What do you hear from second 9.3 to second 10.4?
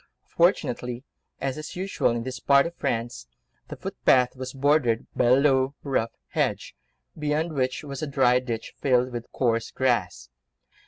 coarse grass.